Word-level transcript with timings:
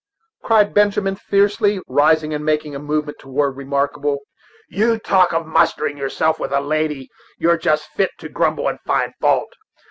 cried 0.41 0.73
Benjamin 0.73 1.15
fiercely, 1.15 1.79
rising 1.87 2.33
and 2.33 2.43
making 2.43 2.73
a 2.73 2.79
movement 2.79 3.19
toward 3.19 3.55
Remarkable. 3.55 4.17
"You 4.67 4.97
talk 4.97 5.31
of 5.31 5.45
mustering 5.45 5.95
yourself 5.95 6.39
with 6.39 6.51
a 6.51 6.59
lady 6.59 7.07
you're 7.37 7.55
just 7.59 7.85
fit 7.89 8.09
to 8.17 8.27
grumble 8.27 8.67
and 8.67 8.79
find 8.81 9.13
fault. 9.21 9.53